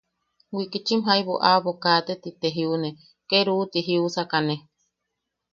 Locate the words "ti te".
2.21-2.47